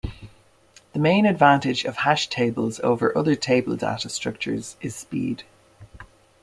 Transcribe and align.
The 0.93 0.99
main 0.99 1.27
advantage 1.27 1.85
of 1.85 1.97
hash 1.97 2.27
tables 2.27 2.79
over 2.79 3.15
other 3.15 3.35
table 3.35 3.75
data 3.75 4.09
structures 4.09 4.75
is 4.81 4.95
speed. 4.95 5.43